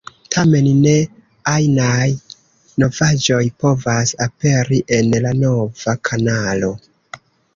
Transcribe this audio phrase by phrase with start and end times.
[0.35, 0.93] Tamen, ne
[1.51, 2.07] ajnaj
[2.83, 6.71] novaĵoj povas aperi en la nova kanalo.